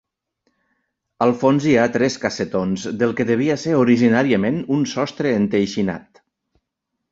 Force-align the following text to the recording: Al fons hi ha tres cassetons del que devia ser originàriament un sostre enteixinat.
Al 1.25 1.33
fons 1.41 1.67
hi 1.71 1.75
ha 1.81 1.83
tres 1.97 2.17
cassetons 2.23 2.87
del 3.03 3.13
que 3.21 3.27
devia 3.33 3.59
ser 3.67 3.77
originàriament 3.83 4.59
un 4.79 4.91
sostre 4.97 5.37
enteixinat. 5.45 6.25